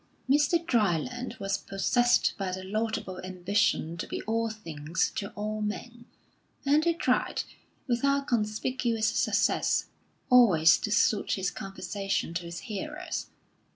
[0.27, 0.57] Mr.
[0.65, 6.05] Dryland was possessed by the laudable ambition to be all things to all men;
[6.65, 7.43] and he tried,
[7.85, 9.89] without conspicuous success,
[10.31, 13.27] always to suit his conversation to his hearers.